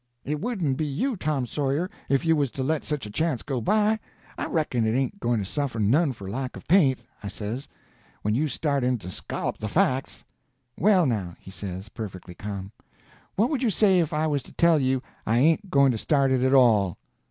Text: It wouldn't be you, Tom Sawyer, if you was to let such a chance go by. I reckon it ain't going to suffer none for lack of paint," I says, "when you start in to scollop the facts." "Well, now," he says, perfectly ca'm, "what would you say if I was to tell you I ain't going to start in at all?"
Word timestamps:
It 0.25 0.41
wouldn't 0.41 0.77
be 0.77 0.85
you, 0.85 1.15
Tom 1.15 1.45
Sawyer, 1.45 1.87
if 2.09 2.25
you 2.25 2.35
was 2.35 2.49
to 2.53 2.63
let 2.63 2.83
such 2.83 3.05
a 3.05 3.11
chance 3.11 3.43
go 3.43 3.61
by. 3.61 3.99
I 4.35 4.47
reckon 4.47 4.87
it 4.87 4.97
ain't 4.97 5.19
going 5.19 5.37
to 5.37 5.45
suffer 5.45 5.77
none 5.79 6.11
for 6.11 6.27
lack 6.27 6.55
of 6.57 6.67
paint," 6.67 7.01
I 7.21 7.27
says, 7.27 7.67
"when 8.23 8.33
you 8.33 8.47
start 8.47 8.83
in 8.83 8.97
to 8.97 9.11
scollop 9.11 9.59
the 9.59 9.67
facts." 9.69 10.23
"Well, 10.75 11.05
now," 11.05 11.35
he 11.39 11.51
says, 11.51 11.89
perfectly 11.89 12.33
ca'm, 12.33 12.71
"what 13.35 13.51
would 13.51 13.61
you 13.61 13.69
say 13.69 13.99
if 13.99 14.11
I 14.11 14.25
was 14.25 14.41
to 14.41 14.51
tell 14.53 14.79
you 14.79 15.03
I 15.27 15.37
ain't 15.37 15.69
going 15.69 15.91
to 15.91 15.99
start 15.99 16.31
in 16.31 16.43
at 16.43 16.53
all?" 16.55 16.97